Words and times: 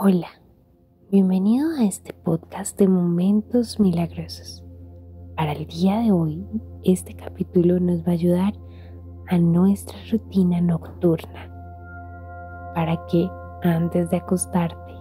Hola, 0.00 0.28
bienvenido 1.10 1.70
a 1.72 1.84
este 1.84 2.12
podcast 2.12 2.78
de 2.78 2.86
Momentos 2.86 3.80
Milagrosos. 3.80 4.64
Para 5.36 5.50
el 5.50 5.66
día 5.66 5.98
de 5.98 6.12
hoy, 6.12 6.46
este 6.84 7.16
capítulo 7.16 7.80
nos 7.80 8.02
va 8.02 8.10
a 8.10 8.12
ayudar 8.12 8.54
a 9.26 9.38
nuestra 9.38 9.98
rutina 10.08 10.60
nocturna 10.60 11.50
para 12.76 13.04
que 13.06 13.28
antes 13.64 14.08
de 14.10 14.18
acostarte 14.18 14.94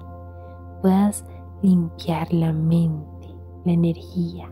puedas 0.82 1.24
limpiar 1.62 2.34
la 2.34 2.52
mente, 2.52 3.28
la 3.66 3.74
energía 3.74 4.52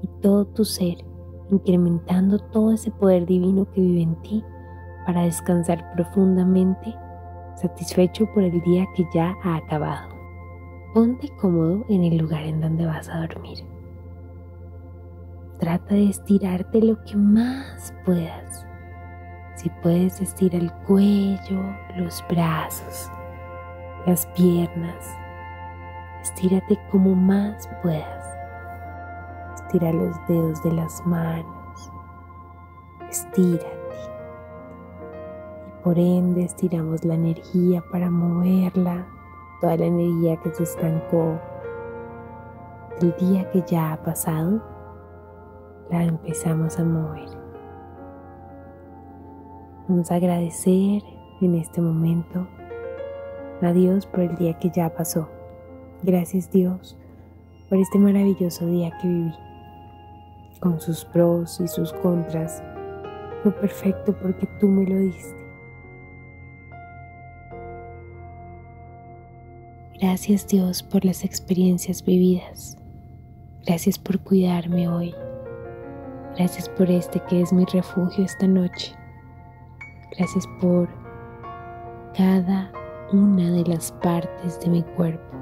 y 0.00 0.08
todo 0.22 0.46
tu 0.46 0.64
ser, 0.64 0.96
incrementando 1.50 2.38
todo 2.38 2.72
ese 2.72 2.90
poder 2.90 3.26
divino 3.26 3.70
que 3.70 3.82
vive 3.82 4.00
en 4.00 4.22
ti 4.22 4.42
para 5.04 5.24
descansar 5.24 5.92
profundamente 5.92 6.94
satisfecho 7.56 8.26
por 8.32 8.42
el 8.42 8.60
día 8.62 8.86
que 8.94 9.06
ya 9.14 9.36
ha 9.42 9.56
acabado. 9.56 10.14
Ponte 10.92 11.28
cómodo 11.40 11.84
en 11.88 12.04
el 12.04 12.18
lugar 12.18 12.44
en 12.44 12.60
donde 12.60 12.86
vas 12.86 13.08
a 13.08 13.20
dormir. 13.26 13.58
Trata 15.58 15.94
de 15.94 16.10
estirarte 16.10 16.80
lo 16.80 17.02
que 17.04 17.16
más 17.16 17.94
puedas. 18.04 18.66
Si 19.56 19.70
puedes, 19.82 20.20
estira 20.20 20.58
el 20.58 20.72
cuello, 20.86 21.62
los 21.96 22.24
brazos, 22.28 23.10
las 24.06 24.26
piernas. 24.28 25.16
Estírate 26.22 26.78
como 26.90 27.14
más 27.14 27.68
puedas. 27.82 28.26
Estira 29.54 29.92
los 29.92 30.16
dedos 30.26 30.62
de 30.62 30.72
las 30.72 31.04
manos. 31.06 31.92
Estírate 33.08 33.83
por 35.84 35.98
ende, 35.98 36.44
estiramos 36.44 37.04
la 37.04 37.14
energía 37.14 37.84
para 37.92 38.10
moverla, 38.10 39.06
toda 39.60 39.76
la 39.76 39.84
energía 39.84 40.36
que 40.38 40.54
se 40.54 40.62
estancó 40.62 41.38
el 43.02 43.14
día 43.16 43.50
que 43.50 43.62
ya 43.66 43.92
ha 43.92 44.02
pasado, 44.02 44.62
la 45.90 46.04
empezamos 46.04 46.78
a 46.78 46.84
mover. 46.84 47.28
Vamos 49.86 50.10
a 50.10 50.14
agradecer 50.14 51.02
en 51.42 51.54
este 51.56 51.82
momento 51.82 52.46
a 53.60 53.72
Dios 53.72 54.06
por 54.06 54.20
el 54.20 54.34
día 54.36 54.58
que 54.58 54.70
ya 54.70 54.88
pasó. 54.94 55.28
Gracias 56.02 56.50
Dios 56.50 56.96
por 57.68 57.76
este 57.78 57.98
maravilloso 57.98 58.66
día 58.66 58.90
que 59.02 59.08
viví, 59.08 59.34
con 60.60 60.80
sus 60.80 61.04
pros 61.04 61.60
y 61.60 61.68
sus 61.68 61.92
contras. 61.92 62.62
Fue 63.42 63.52
perfecto 63.52 64.14
porque 64.22 64.48
tú 64.58 64.68
me 64.68 64.86
lo 64.86 64.96
diste. 64.96 65.43
Gracias 70.06 70.46
Dios 70.46 70.82
por 70.82 71.02
las 71.02 71.24
experiencias 71.24 72.04
vividas. 72.04 72.76
Gracias 73.64 73.98
por 73.98 74.20
cuidarme 74.20 74.86
hoy. 74.86 75.14
Gracias 76.36 76.68
por 76.68 76.90
este 76.90 77.20
que 77.20 77.40
es 77.40 77.54
mi 77.54 77.64
refugio 77.64 78.22
esta 78.22 78.46
noche. 78.46 78.94
Gracias 80.14 80.46
por 80.60 80.90
cada 82.14 82.70
una 83.14 83.50
de 83.50 83.64
las 83.64 83.92
partes 83.92 84.60
de 84.60 84.68
mi 84.68 84.82
cuerpo, 84.82 85.38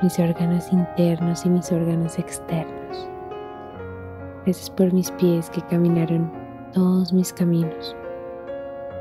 mis 0.00 0.16
órganos 0.20 0.72
internos 0.72 1.44
y 1.44 1.48
mis 1.48 1.72
órganos 1.72 2.20
externos. 2.20 3.08
Gracias 4.44 4.70
por 4.70 4.92
mis 4.92 5.10
pies 5.10 5.50
que 5.50 5.60
caminaron 5.62 6.30
todos 6.72 7.12
mis 7.12 7.32
caminos, 7.32 7.96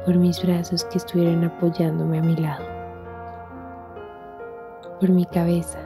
por 0.08 0.18
mis 0.18 0.42
brazos 0.42 0.86
que 0.86 0.98
estuvieron 0.98 1.44
apoyándome 1.44 2.18
a 2.18 2.24
mi 2.24 2.36
lado 2.36 2.79
por 5.00 5.10
mi 5.10 5.26
cabeza 5.26 5.80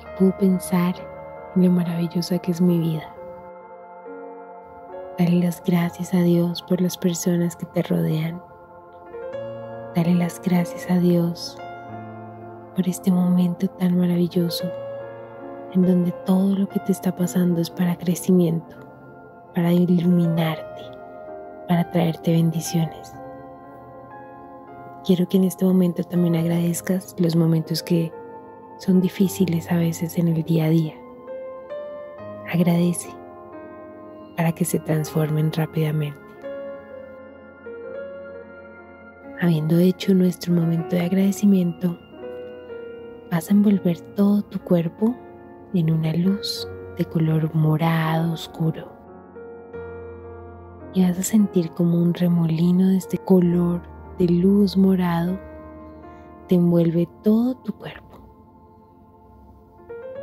y 0.00 0.18
puedo 0.18 0.36
pensar 0.38 0.94
en 1.54 1.64
lo 1.64 1.70
maravillosa 1.70 2.38
que 2.38 2.50
es 2.50 2.60
mi 2.60 2.78
vida. 2.78 3.14
Dale 5.18 5.40
las 5.40 5.62
gracias 5.64 6.14
a 6.14 6.22
Dios 6.22 6.62
por 6.62 6.80
las 6.80 6.96
personas 6.96 7.54
que 7.56 7.66
te 7.66 7.82
rodean. 7.82 8.42
Dale 9.94 10.14
las 10.14 10.40
gracias 10.40 10.90
a 10.90 10.98
Dios 10.98 11.58
por 12.74 12.88
este 12.88 13.10
momento 13.10 13.68
tan 13.68 13.98
maravilloso 13.98 14.64
en 15.74 15.82
donde 15.82 16.12
todo 16.24 16.56
lo 16.56 16.68
que 16.68 16.80
te 16.80 16.92
está 16.92 17.14
pasando 17.14 17.60
es 17.60 17.70
para 17.70 17.96
crecimiento, 17.96 18.76
para 19.54 19.72
iluminarte, 19.72 20.82
para 21.68 21.90
traerte 21.90 22.32
bendiciones. 22.32 23.19
Quiero 25.10 25.28
que 25.28 25.38
en 25.38 25.42
este 25.42 25.64
momento 25.64 26.04
también 26.04 26.36
agradezcas 26.36 27.16
los 27.18 27.34
momentos 27.34 27.82
que 27.82 28.12
son 28.78 29.00
difíciles 29.00 29.68
a 29.72 29.76
veces 29.76 30.16
en 30.18 30.28
el 30.28 30.44
día 30.44 30.66
a 30.66 30.68
día. 30.68 30.94
Agradece 32.48 33.10
para 34.36 34.52
que 34.52 34.64
se 34.64 34.78
transformen 34.78 35.52
rápidamente. 35.52 36.16
Habiendo 39.40 39.80
hecho 39.80 40.14
nuestro 40.14 40.52
momento 40.52 40.94
de 40.94 41.02
agradecimiento, 41.02 41.98
vas 43.32 43.50
a 43.50 43.54
envolver 43.54 44.00
todo 44.14 44.42
tu 44.42 44.60
cuerpo 44.60 45.16
en 45.74 45.90
una 45.90 46.12
luz 46.12 46.68
de 46.96 47.04
color 47.04 47.52
morado 47.52 48.34
oscuro. 48.34 48.92
Y 50.94 51.02
vas 51.02 51.18
a 51.18 51.24
sentir 51.24 51.70
como 51.70 52.00
un 52.00 52.14
remolino 52.14 52.90
de 52.90 52.98
este 52.98 53.18
color 53.18 53.89
de 54.20 54.28
luz 54.28 54.76
morado 54.76 55.40
te 56.46 56.56
envuelve 56.56 57.08
todo 57.22 57.54
tu 57.56 57.72
cuerpo. 57.72 58.20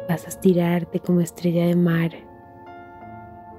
Vas 0.07 0.25
a 0.25 0.27
estirarte 0.27 0.99
como 0.99 1.19
estrella 1.19 1.65
de 1.65 1.75
mar 1.75 2.11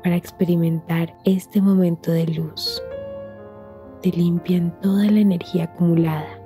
para 0.04 0.14
experimentar 0.14 1.18
este 1.24 1.60
momento 1.60 2.12
de 2.12 2.28
luz. 2.28 2.80
Te 4.00 4.10
limpian 4.10 4.80
toda 4.80 5.06
la 5.06 5.18
energía 5.18 5.64
acumulada, 5.64 6.40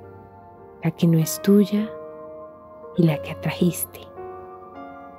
la 0.83 0.89
que 0.89 1.05
no 1.05 1.19
es 1.19 1.39
tuya 1.43 1.87
y 2.97 3.03
la 3.03 3.21
que 3.21 3.29
atrajiste, 3.29 3.99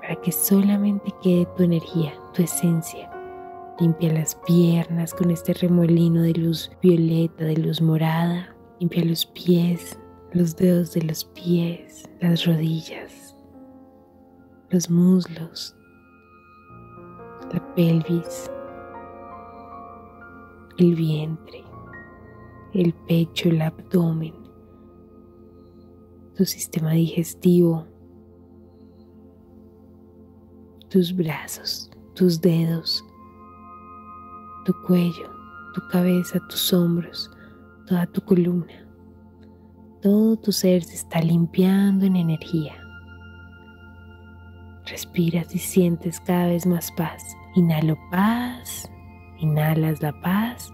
para 0.01 0.17
que 0.17 0.33
solamente 0.33 1.13
quede 1.23 1.47
tu 1.57 1.63
energía, 1.63 2.13
tu 2.33 2.43
esencia. 2.43 3.09
Limpia 3.79 4.13
las 4.13 4.35
piernas 4.35 5.15
con 5.15 5.31
este 5.31 5.55
remolino 5.55 6.23
de 6.23 6.33
luz 6.33 6.73
violeta, 6.83 7.45
de 7.45 7.57
luz 7.57 7.81
morada. 7.81 8.54
Limpia 8.85 9.07
los 9.07 9.25
pies, 9.25 9.99
los 10.35 10.55
dedos 10.57 10.93
de 10.93 11.01
los 11.01 11.25
pies, 11.25 12.07
las 12.21 12.45
rodillas, 12.45 13.35
los 14.69 14.91
muslos, 14.91 15.75
la 17.51 17.75
pelvis, 17.75 18.51
el 20.77 20.95
vientre, 20.97 21.65
el 22.75 22.93
pecho, 23.09 23.49
el 23.49 23.63
abdomen, 23.63 24.35
tu 26.37 26.45
sistema 26.45 26.91
digestivo, 26.91 27.87
tus 30.91 31.17
brazos, 31.17 31.91
tus 32.15 32.39
dedos, 32.39 33.03
tu 34.67 34.75
cuello, 34.87 35.31
tu 35.73 35.81
cabeza, 35.89 36.39
tus 36.51 36.71
hombros, 36.75 37.31
toda 37.87 38.07
tu 38.07 38.21
columna. 38.21 38.87
Todo 40.03 40.37
tu 40.37 40.53
ser 40.53 40.83
se 40.83 40.95
está 40.95 41.21
limpiando 41.21 42.05
en 42.05 42.17
energía. 42.17 42.75
Respiras 44.87 45.55
y 45.55 45.59
sientes 45.59 46.21
cada 46.21 46.49
vez 46.49 46.67
más 46.67 46.93
paz. 46.93 47.23
Inhalo 47.55 47.97
paz, 48.11 48.91
inhalas 49.39 50.03
la 50.03 50.13
paz. 50.21 50.71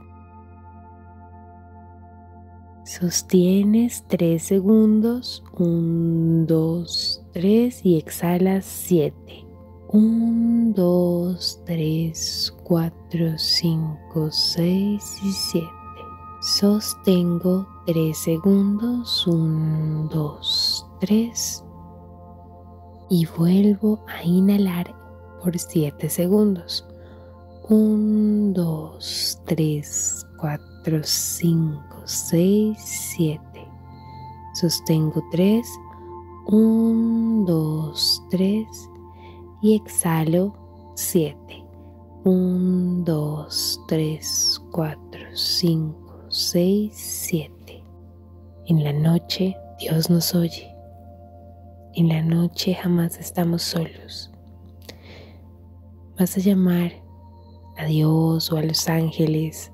Sostienes 2.85 4.05
tres 4.09 4.43
segundos, 4.43 5.45
un, 5.57 6.45
dos, 6.47 7.25
tres 7.33 7.87
y 7.87 7.99
exhalas 7.99 8.65
siete. 8.65 9.47
Un, 9.93 10.73
dos, 10.75 11.63
tres, 11.65 12.53
cuatro, 12.65 13.39
cinco, 13.39 14.31
seis 14.33 15.21
y 15.23 15.31
siete. 15.31 15.80
Sostengo 16.53 17.65
3 17.87 18.19
segundos, 18.19 19.25
1, 19.25 20.09
2, 20.13 20.87
3 20.99 21.65
y 23.09 23.25
vuelvo 23.39 24.05
a 24.09 24.25
inhalar 24.25 24.93
por 25.41 25.57
7 25.57 26.11
segundos. 26.11 26.85
1, 27.69 28.53
2, 28.53 29.43
3, 29.47 30.27
4, 30.41 31.01
5, 31.05 31.83
6, 32.05 32.79
7. 32.81 33.41
Sostengo 34.55 35.23
3, 35.31 35.65
1, 36.49 37.45
2, 37.47 38.23
3 38.29 38.67
y 39.63 39.77
exhalo 39.77 40.53
7. 40.97 41.65
1, 42.25 43.05
2, 43.05 43.85
3, 43.87 44.63
4, 44.73 45.21
5, 45.33 46.10
6, 46.33 46.93
7. 46.95 47.83
En 48.67 48.85
la 48.85 48.93
noche 48.93 49.57
Dios 49.81 50.11
nos 50.11 50.33
oye. 50.33 50.73
En 51.95 52.09
la 52.09 52.23
noche 52.23 52.73
jamás 52.73 53.19
estamos 53.19 53.63
solos. 53.63 54.31
Vas 56.17 56.37
a 56.37 56.41
llamar 56.41 56.93
a 57.77 57.87
Dios 57.87 58.53
o 58.53 58.57
a 58.57 58.63
los 58.63 58.89
ángeles 58.89 59.73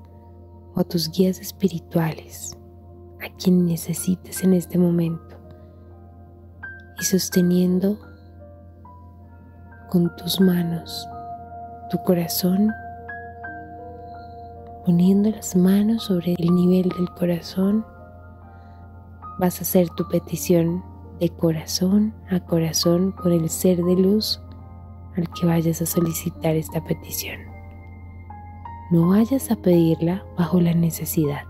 o 0.73 0.79
a 0.79 0.83
tus 0.83 1.11
guías 1.11 1.39
espirituales, 1.39 2.57
a 3.21 3.31
quien 3.35 3.67
necesites 3.67 4.43
en 4.43 4.55
este 4.55 4.79
momento. 4.79 5.37
Y 6.99 7.05
sosteniendo 7.05 7.99
con 9.91 10.15
tus 10.15 10.41
manos 10.41 11.07
tu 11.91 12.01
corazón, 12.01 12.73
poniendo 14.87 15.29
las 15.29 15.53
manos 15.53 16.03
sobre 16.05 16.33
el 16.39 16.55
nivel 16.55 16.87
del 16.87 17.09
corazón, 17.09 17.85
vas 19.37 19.59
a 19.59 19.63
hacer 19.63 19.89
tu 19.89 20.07
petición 20.07 20.81
de 21.19 21.27
corazón 21.27 22.15
a 22.29 22.39
corazón 22.39 23.11
con 23.11 23.33
el 23.33 23.49
ser 23.49 23.83
de 23.83 23.97
luz 23.97 24.41
al 25.17 25.29
que 25.33 25.45
vayas 25.45 25.81
a 25.81 25.85
solicitar 25.85 26.55
esta 26.55 26.81
petición. 26.85 27.37
No 28.89 29.09
vayas 29.09 29.51
a 29.51 29.57
pedirla 29.57 30.23
bajo 30.37 30.61
la 30.61 30.73
necesidad. 30.73 31.43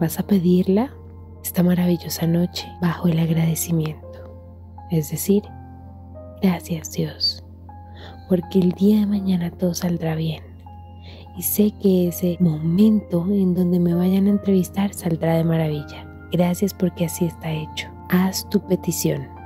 Vas 0.00 0.20
a 0.20 0.22
pedirla 0.22 0.92
esta 1.42 1.64
maravillosa 1.64 2.28
noche 2.28 2.68
bajo 2.80 3.08
el 3.08 3.18
agradecimiento. 3.18 4.46
Es 4.92 5.10
decir, 5.10 5.42
gracias 6.40 6.92
Dios, 6.92 7.44
porque 8.28 8.60
el 8.60 8.70
día 8.70 9.00
de 9.00 9.06
mañana 9.06 9.50
todo 9.50 9.74
saldrá 9.74 10.14
bien. 10.14 10.47
Y 11.38 11.42
sé 11.42 11.72
que 11.80 12.08
ese 12.08 12.36
momento 12.40 13.24
en 13.30 13.54
donde 13.54 13.78
me 13.78 13.94
vayan 13.94 14.26
a 14.26 14.30
entrevistar 14.30 14.92
saldrá 14.92 15.36
de 15.36 15.44
maravilla. 15.44 16.04
Gracias 16.32 16.74
porque 16.74 17.04
así 17.04 17.26
está 17.26 17.52
hecho. 17.52 17.88
Haz 18.10 18.48
tu 18.50 18.58
petición. 18.66 19.37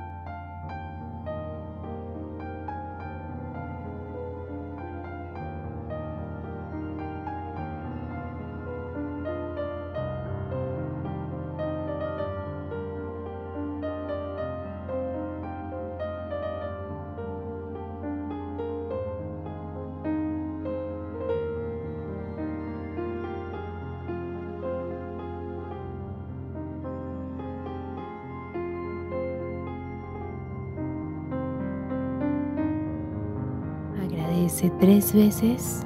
Agradece 34.53 34.71
tres 34.79 35.13
veces 35.13 35.85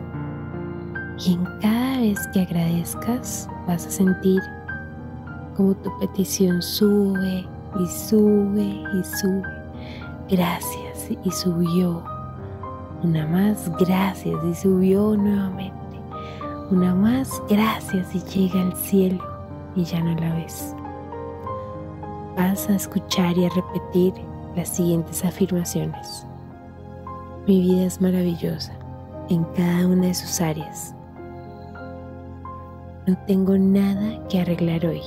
y 1.25 1.33
en 1.33 1.45
cada 1.61 1.99
vez 1.99 2.19
que 2.33 2.41
agradezcas 2.41 3.49
vas 3.65 3.85
a 3.85 3.89
sentir 3.89 4.41
como 5.55 5.73
tu 5.75 5.97
petición 5.99 6.61
sube 6.61 7.45
y 7.79 7.87
sube 7.87 8.83
y 8.93 9.03
sube. 9.03 9.43
Gracias 10.29 11.09
y 11.23 11.31
subió. 11.31 12.03
Una 13.03 13.25
más, 13.27 13.71
gracias 13.79 14.43
y 14.43 14.55
subió 14.55 15.15
nuevamente. 15.15 15.73
Una 16.69 16.93
más, 16.93 17.41
gracias 17.49 18.13
y 18.13 18.19
llega 18.19 18.61
al 18.61 18.75
cielo 18.75 19.23
y 19.75 19.83
ya 19.83 20.01
no 20.01 20.13
la 20.19 20.35
ves. 20.35 20.75
Vas 22.35 22.69
a 22.69 22.75
escuchar 22.75 23.37
y 23.37 23.45
a 23.45 23.49
repetir 23.49 24.13
las 24.55 24.69
siguientes 24.69 25.23
afirmaciones. 25.23 26.27
Mi 27.47 27.61
vida 27.61 27.85
es 27.85 28.01
maravillosa 28.01 28.77
en 29.29 29.45
cada 29.55 29.87
una 29.87 30.07
de 30.07 30.13
sus 30.13 30.41
áreas. 30.41 30.93
No 33.07 33.17
tengo 33.25 33.57
nada 33.57 34.21
que 34.27 34.41
arreglar 34.41 34.85
hoy. 34.85 35.01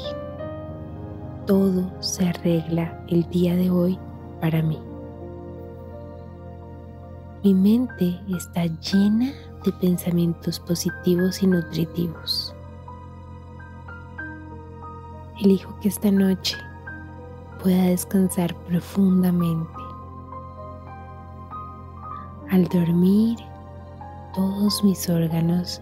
Todo 1.46 1.92
se 2.00 2.26
arregla 2.26 2.98
el 3.08 3.28
día 3.28 3.54
de 3.56 3.68
hoy 3.70 3.98
para 4.40 4.62
mí. 4.62 4.78
Mi 7.44 7.52
mente 7.52 8.18
está 8.34 8.64
llena 8.64 9.32
de 9.62 9.72
pensamientos 9.78 10.58
positivos 10.60 11.42
y 11.42 11.46
nutritivos. 11.46 12.54
Elijo 15.42 15.78
que 15.80 15.88
esta 15.88 16.10
noche 16.10 16.56
pueda 17.62 17.82
descansar 17.84 18.54
profundamente 18.66 19.79
al 22.50 22.64
dormir, 22.64 23.38
todos 24.34 24.82
mis 24.82 25.08
órganos 25.08 25.80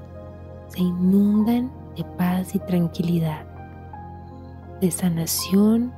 se 0.69 0.81
inundan 0.81 1.71
de 1.97 2.05
paz 2.17 2.55
y 2.55 2.59
tranquilidad, 2.59 3.45
de 4.81 4.91
sanación 4.91 5.93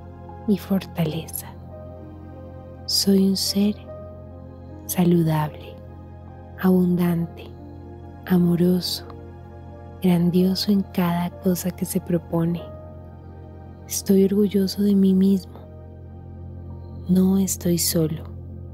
y 0.47 0.57
fortaleza. 0.59 1.49
Soy 2.87 3.29
un 3.29 3.37
ser 3.37 3.75
saludable, 4.87 5.75
abundante, 6.61 7.47
amoroso, 8.27 9.07
grandioso 10.03 10.71
en 10.71 10.83
cada 10.95 11.31
cosa 11.41 11.73
que 11.73 11.85
se 11.85 12.01
propone. 12.01 12.63
Estoy 13.89 14.25
orgulloso 14.25 14.83
de 14.83 14.95
mí 14.95 15.15
mismo. 15.15 15.59
No 17.09 17.39
estoy 17.39 17.77
solo. 17.77 18.30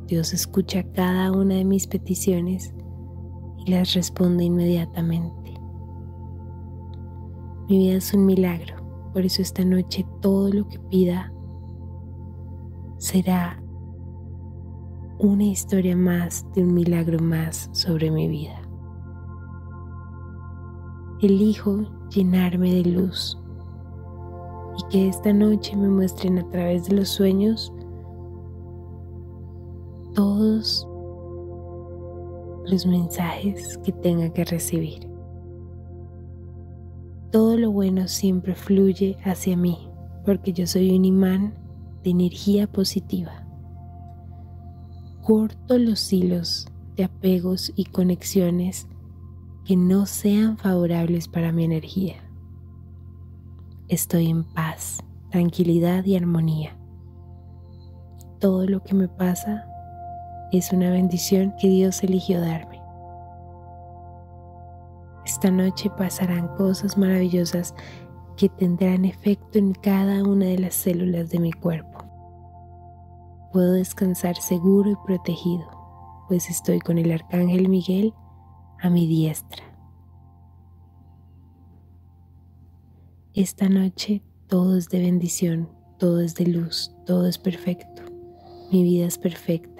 Dios 0.06 0.32
escucha 0.32 0.84
cada 0.92 1.32
una 1.32 1.56
de 1.56 1.64
mis 1.64 1.88
peticiones 1.88 2.72
y 3.58 3.70
las 3.72 3.94
responde 3.94 4.44
inmediatamente. 4.44 5.54
Mi 7.68 7.78
vida 7.78 7.96
es 7.96 8.14
un 8.14 8.24
milagro, 8.24 8.76
por 9.12 9.22
eso 9.22 9.42
esta 9.42 9.64
noche 9.64 10.06
todo 10.22 10.48
lo 10.52 10.68
que 10.68 10.78
pida 10.78 11.32
será 12.98 13.60
una 15.18 15.42
historia 15.42 15.96
más 15.96 16.46
de 16.54 16.62
un 16.62 16.72
milagro 16.72 17.18
más 17.18 17.68
sobre 17.72 18.08
mi 18.12 18.28
vida. 18.28 18.62
Elijo 21.20 21.82
llenarme 22.10 22.74
de 22.74 22.90
luz 22.90 23.36
y 24.78 24.88
que 24.88 25.08
esta 25.08 25.32
noche 25.32 25.74
me 25.74 25.88
muestren 25.88 26.38
a 26.38 26.48
través 26.50 26.86
de 26.86 26.94
los 26.94 27.08
sueños 27.08 27.72
todos 30.16 30.88
los 32.64 32.86
mensajes 32.86 33.78
que 33.84 33.92
tenga 33.92 34.32
que 34.32 34.46
recibir. 34.46 35.06
Todo 37.30 37.58
lo 37.58 37.70
bueno 37.70 38.08
siempre 38.08 38.54
fluye 38.54 39.18
hacia 39.24 39.58
mí 39.58 39.90
porque 40.24 40.54
yo 40.54 40.66
soy 40.66 40.96
un 40.96 41.04
imán 41.04 41.54
de 42.02 42.10
energía 42.10 42.66
positiva. 42.66 43.46
Corto 45.22 45.78
los 45.78 46.10
hilos 46.10 46.66
de 46.96 47.04
apegos 47.04 47.70
y 47.76 47.84
conexiones 47.84 48.88
que 49.66 49.76
no 49.76 50.06
sean 50.06 50.56
favorables 50.56 51.28
para 51.28 51.52
mi 51.52 51.64
energía. 51.64 52.16
Estoy 53.88 54.30
en 54.30 54.44
paz, 54.44 54.98
tranquilidad 55.30 56.06
y 56.06 56.16
armonía. 56.16 56.78
Todo 58.40 58.66
lo 58.66 58.82
que 58.82 58.94
me 58.94 59.08
pasa 59.08 59.66
es 60.52 60.72
una 60.72 60.90
bendición 60.90 61.54
que 61.58 61.68
Dios 61.68 62.02
eligió 62.02 62.40
darme. 62.40 62.80
Esta 65.24 65.50
noche 65.50 65.90
pasarán 65.90 66.48
cosas 66.56 66.96
maravillosas 66.96 67.74
que 68.36 68.48
tendrán 68.48 69.04
efecto 69.04 69.58
en 69.58 69.72
cada 69.72 70.22
una 70.22 70.46
de 70.46 70.58
las 70.58 70.74
células 70.74 71.30
de 71.30 71.40
mi 71.40 71.52
cuerpo. 71.52 72.04
Puedo 73.52 73.72
descansar 73.72 74.36
seguro 74.36 74.90
y 74.90 74.96
protegido, 75.06 75.66
pues 76.28 76.48
estoy 76.48 76.78
con 76.78 76.98
el 76.98 77.10
Arcángel 77.10 77.68
Miguel 77.68 78.14
a 78.80 78.90
mi 78.90 79.06
diestra. 79.06 79.64
Esta 83.34 83.68
noche 83.68 84.22
todo 84.46 84.76
es 84.76 84.88
de 84.88 85.00
bendición, 85.00 85.68
todo 85.98 86.20
es 86.20 86.34
de 86.34 86.46
luz, 86.46 86.94
todo 87.04 87.26
es 87.26 87.36
perfecto. 87.36 88.02
Mi 88.70 88.82
vida 88.82 89.06
es 89.06 89.18
perfecta 89.18 89.75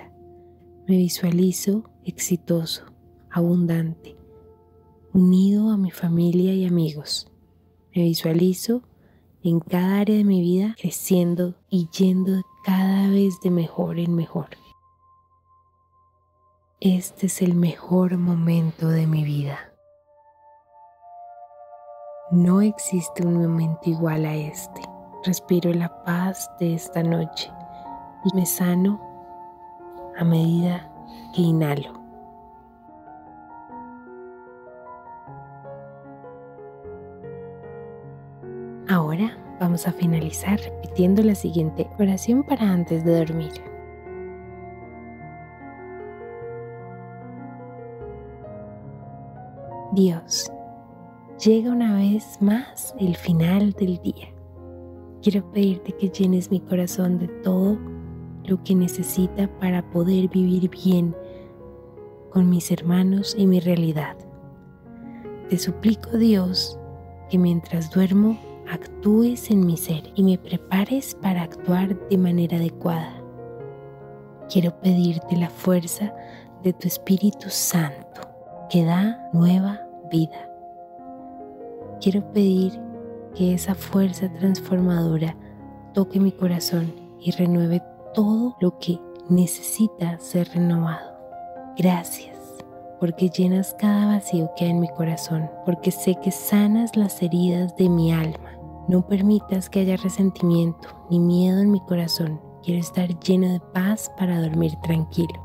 me 0.87 0.97
visualizo 0.97 1.83
exitoso, 2.05 2.85
abundante, 3.31 4.17
unido 5.13 5.71
a 5.71 5.77
mi 5.77 5.91
familia 5.91 6.55
y 6.55 6.65
amigos. 6.65 7.29
Me 7.95 8.03
visualizo 8.03 8.83
en 9.43 9.59
cada 9.59 10.01
área 10.01 10.17
de 10.17 10.25
mi 10.25 10.41
vida 10.41 10.77
creciendo 10.81 11.57
y 11.69 11.89
yendo 11.89 12.41
cada 12.65 13.09
vez 13.09 13.41
de 13.41 13.51
mejor 13.51 13.99
en 13.99 14.15
mejor. 14.15 14.51
Este 16.79 17.27
es 17.27 17.43
el 17.43 17.55
mejor 17.55 18.17
momento 18.17 18.89
de 18.89 19.09
mi 19.09 19.25
vida. 19.25 19.59
No 22.31 22.61
existe 22.61 23.27
un 23.27 23.41
momento 23.41 23.81
igual 23.85 24.25
a 24.25 24.37
este. 24.37 24.83
respiro 25.25 25.73
la 25.73 26.05
paz 26.05 26.49
de 26.61 26.75
esta 26.75 27.03
noche 27.03 27.51
y 28.25 28.37
me 28.37 28.47
sano 28.47 29.06
a 30.19 30.25
medida 30.25 30.91
que 31.35 31.43
inhalo. 31.43 31.93
Ahora 38.89 39.37
vamos 39.61 39.87
a 39.89 39.93
finalizar 39.93 40.61
repitiendo 40.61 41.23
la 41.23 41.35
siguiente 41.35 41.89
oración 41.99 42.45
para 42.45 42.71
antes 42.71 43.05
de 43.05 43.19
dormir. 43.19 43.53
Dios, 49.93 50.53
llega 51.43 51.73
una 51.73 51.97
vez 51.97 52.41
más 52.41 52.95
el 52.99 53.17
final 53.17 53.73
del 53.73 53.99
día. 54.03 54.29
Quiero 55.23 55.51
pedirte 55.51 55.93
que 55.93 56.11
llenes 56.11 56.51
mi 56.51 56.61
corazón 56.61 57.19
de 57.19 57.29
todo 57.29 57.79
lo 58.49 58.63
que 58.63 58.75
necesita 58.75 59.49
para 59.59 59.83
poder 59.91 60.29
vivir 60.29 60.71
bien 60.71 61.15
con 62.31 62.49
mis 62.51 62.71
hermanos 62.71 63.35
y 63.39 63.47
mi 63.47 63.61
realidad. 63.61 64.17
Te 65.49 65.59
suplico, 65.59 66.17
Dios, 66.19 66.79
que 67.31 67.39
mientras 67.39 67.91
duermo 67.91 68.39
actúes 68.71 69.51
en 69.51 69.65
mi 69.65 69.77
ser 69.77 70.03
y 70.15 70.23
me 70.23 70.39
prepares 70.39 71.15
para 71.15 71.43
actuar 71.43 72.09
de 72.09 72.19
manera 72.19 72.57
adecuada. 72.57 73.23
Quiero 74.51 74.79
pedirte 74.81 75.37
la 75.37 75.51
fuerza 75.51 76.15
de 76.63 76.73
tu 76.73 76.89
Espíritu 76.89 77.49
Santo 77.49 78.21
que 78.71 78.85
da 78.85 79.29
nueva 79.33 79.81
vida. 80.11 80.51
Quiero 82.01 82.33
pedir 82.33 82.73
que 83.35 83.55
esa 83.55 83.75
fuerza 83.75 84.33
transformadora 84.33 85.37
toque 85.95 86.21
mi 86.21 86.33
corazón 86.33 86.93
y 87.21 87.31
renueve 87.33 87.83
todo 88.17 88.57
lo 88.61 88.79
que 88.79 88.99
necesita 89.29 90.19
ser 90.19 90.49
renovado. 90.49 91.13
Gracias 91.77 92.35
porque 92.99 93.29
llenas 93.29 93.77
cada 93.79 94.07
vacío 94.07 94.51
que 94.57 94.65
hay 94.65 94.71
en 94.71 94.81
mi 94.81 94.89
corazón, 94.89 95.51
porque 95.67 95.91
sé 95.91 96.17
que 96.23 96.31
sanas 96.31 96.97
las 96.97 97.23
heridas 97.23 97.77
de 97.77 97.91
mi 97.91 98.11
alma. 98.11 98.59
No 98.89 99.07
permitas 99.07 99.69
que 99.69 99.81
haya 99.81 99.99
resentimiento 99.99 100.89
ni 101.11 101.21
miedo 101.21 101.59
en 101.59 101.71
mi 101.71 101.81
corazón. 101.81 102.41
Quiero 102.63 102.81
estar 102.81 103.07
lleno 103.21 103.53
de 103.53 103.61
paz 103.61 104.11
para 104.17 104.41
dormir 104.41 104.73
tranquilo. 104.83 105.39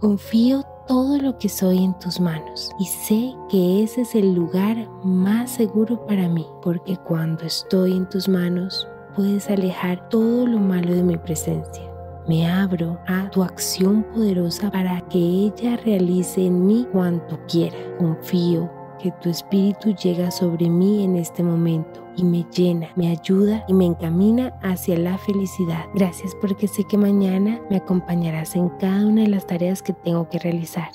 Confío 0.00 0.64
todo 0.88 1.18
lo 1.18 1.38
que 1.38 1.48
soy 1.48 1.84
en 1.84 1.96
tus 2.00 2.18
manos 2.18 2.72
y 2.80 2.86
sé 2.86 3.32
que 3.48 3.84
ese 3.84 4.00
es 4.00 4.16
el 4.16 4.34
lugar 4.34 4.88
más 5.04 5.52
seguro 5.52 6.04
para 6.04 6.28
mí, 6.28 6.46
porque 6.62 6.96
cuando 6.96 7.44
estoy 7.44 7.92
en 7.92 8.08
tus 8.08 8.28
manos 8.28 8.88
puedes 9.14 9.48
alejar 9.50 10.08
todo 10.08 10.46
lo 10.46 10.58
malo 10.58 10.94
de 10.94 11.02
mi 11.02 11.16
presencia. 11.16 11.84
Me 12.26 12.50
abro 12.50 12.98
a 13.06 13.28
tu 13.30 13.42
acción 13.42 14.02
poderosa 14.14 14.70
para 14.70 15.00
que 15.08 15.18
ella 15.18 15.76
realice 15.84 16.46
en 16.46 16.66
mí 16.66 16.86
cuanto 16.90 17.38
quiera. 17.46 17.76
Confío 17.98 18.70
que 18.98 19.12
tu 19.20 19.28
espíritu 19.28 19.94
llega 19.94 20.30
sobre 20.30 20.70
mí 20.70 21.04
en 21.04 21.16
este 21.16 21.42
momento 21.42 22.02
y 22.16 22.24
me 22.24 22.46
llena, 22.56 22.88
me 22.96 23.10
ayuda 23.10 23.64
y 23.68 23.74
me 23.74 23.84
encamina 23.84 24.54
hacia 24.62 24.96
la 24.98 25.18
felicidad. 25.18 25.84
Gracias 25.94 26.34
porque 26.40 26.66
sé 26.66 26.84
que 26.84 26.96
mañana 26.96 27.60
me 27.68 27.76
acompañarás 27.76 28.56
en 28.56 28.70
cada 28.80 29.06
una 29.06 29.22
de 29.22 29.28
las 29.28 29.46
tareas 29.46 29.82
que 29.82 29.92
tengo 29.92 30.28
que 30.30 30.38
realizar. 30.38 30.88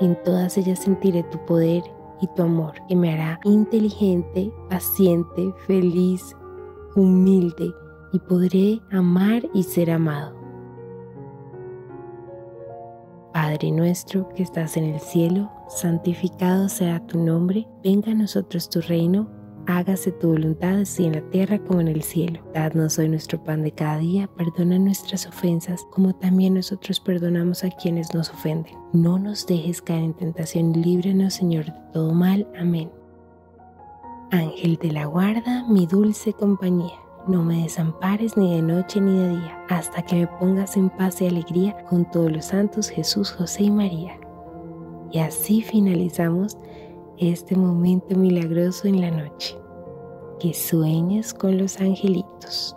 En 0.00 0.16
todas 0.24 0.56
ellas 0.56 0.78
sentiré 0.78 1.22
tu 1.24 1.38
poder 1.44 1.82
y 2.22 2.26
tu 2.28 2.42
amor 2.42 2.74
que 2.88 2.96
me 2.96 3.12
hará 3.12 3.38
inteligente, 3.44 4.50
paciente, 4.70 5.52
feliz, 5.66 6.34
humilde 6.96 7.72
y 8.12 8.18
podré 8.18 8.80
amar 8.90 9.42
y 9.54 9.62
ser 9.62 9.90
amado. 9.90 10.40
Padre 13.32 13.70
nuestro 13.70 14.28
que 14.30 14.42
estás 14.42 14.76
en 14.76 14.84
el 14.84 15.00
cielo, 15.00 15.50
santificado 15.68 16.68
sea 16.68 17.06
tu 17.06 17.18
nombre, 17.18 17.66
venga 17.82 18.10
a 18.10 18.14
nosotros 18.14 18.68
tu 18.68 18.80
reino, 18.80 19.30
hágase 19.66 20.10
tu 20.12 20.28
voluntad 20.30 20.80
así 20.80 21.04
en 21.04 21.12
la 21.12 21.30
tierra 21.30 21.58
como 21.60 21.80
en 21.80 21.88
el 21.88 22.02
cielo. 22.02 22.40
Dadnos 22.54 22.98
hoy 22.98 23.08
nuestro 23.08 23.42
pan 23.42 23.62
de 23.62 23.70
cada 23.70 23.98
día, 23.98 24.28
perdona 24.36 24.78
nuestras 24.78 25.26
ofensas 25.26 25.86
como 25.92 26.12
también 26.14 26.54
nosotros 26.54 26.98
perdonamos 26.98 27.62
a 27.62 27.70
quienes 27.70 28.12
nos 28.14 28.30
ofenden. 28.30 28.74
No 28.92 29.18
nos 29.18 29.46
dejes 29.46 29.80
caer 29.80 30.02
en 30.02 30.14
tentación, 30.14 30.72
líbranos 30.72 31.34
Señor 31.34 31.66
de 31.66 31.74
todo 31.92 32.12
mal. 32.12 32.48
Amén. 32.58 32.90
Ángel 34.30 34.76
de 34.76 34.92
la 34.92 35.06
guarda, 35.06 35.64
mi 35.68 35.86
dulce 35.86 36.32
compañía, 36.32 36.94
no 37.26 37.42
me 37.42 37.64
desampares 37.64 38.36
ni 38.36 38.54
de 38.54 38.62
noche 38.62 39.00
ni 39.00 39.18
de 39.18 39.28
día, 39.30 39.64
hasta 39.68 40.02
que 40.02 40.16
me 40.16 40.26
pongas 40.26 40.76
en 40.76 40.88
paz 40.88 41.20
y 41.20 41.26
alegría 41.26 41.84
con 41.88 42.08
todos 42.10 42.30
los 42.30 42.44
santos 42.44 42.88
Jesús, 42.88 43.32
José 43.32 43.64
y 43.64 43.70
María. 43.70 44.18
Y 45.10 45.18
así 45.18 45.62
finalizamos 45.62 46.56
este 47.18 47.56
momento 47.56 48.14
milagroso 48.14 48.86
en 48.86 49.00
la 49.00 49.10
noche. 49.10 49.56
Que 50.38 50.54
sueñes 50.54 51.34
con 51.34 51.58
los 51.58 51.80
angelitos. 51.80 52.76